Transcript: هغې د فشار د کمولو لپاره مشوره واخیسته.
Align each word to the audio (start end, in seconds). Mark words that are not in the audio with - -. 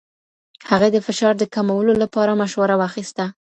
هغې 0.69 0.89
د 0.93 0.97
فشار 1.05 1.33
د 1.39 1.43
کمولو 1.55 1.93
لپاره 2.03 2.31
مشوره 2.41 2.75
واخیسته. 2.77 3.25